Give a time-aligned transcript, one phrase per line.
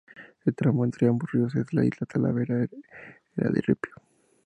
[0.45, 2.55] El tramo entre ambos ríos, en la isla Talavera,
[3.35, 3.93] era de ripio.